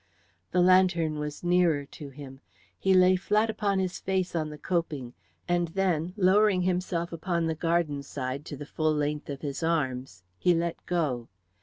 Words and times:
The 0.49 0.61
lantern 0.61 1.19
was 1.19 1.43
nearer 1.43 1.85
to 1.85 2.09
him; 2.09 2.41
he 2.79 2.95
lay 2.95 3.15
flat 3.15 3.51
upon 3.51 3.77
his 3.77 3.99
face 3.99 4.35
on 4.35 4.49
the 4.49 4.57
coping, 4.57 5.13
and 5.47 5.67
then 5.67 6.15
lowering 6.17 6.63
himself 6.63 7.13
upon 7.13 7.45
the 7.45 7.53
garden 7.53 8.01
side 8.01 8.43
to 8.45 8.57
the 8.57 8.65
full 8.65 8.95
length 8.95 9.29
of 9.29 9.41
his 9.41 9.61
arms, 9.61 10.23
he 10.39 10.55
let 10.55 10.83
go. 10.87 11.29